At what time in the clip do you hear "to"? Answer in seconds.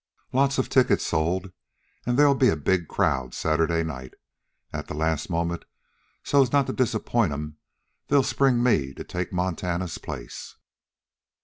6.65-6.73, 8.95-9.03